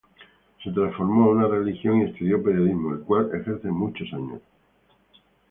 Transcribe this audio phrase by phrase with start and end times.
[0.63, 4.41] Se transformó a una religión y estudió periodismo, el cual ejerce hace muchos años.